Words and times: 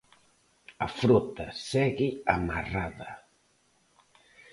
A 0.85 0.87
frota 0.99 1.45
segue 1.69 2.07
amarrada. 2.35 3.11